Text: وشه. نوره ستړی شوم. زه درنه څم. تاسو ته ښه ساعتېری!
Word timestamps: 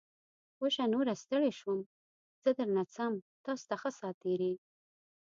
وشه. 0.61 0.83
نوره 0.93 1.13
ستړی 1.23 1.51
شوم. 1.59 1.79
زه 2.43 2.49
درنه 2.57 2.83
څم. 2.93 3.13
تاسو 3.45 3.63
ته 3.69 3.75
ښه 3.81 3.89
ساعتېری! 3.99 4.53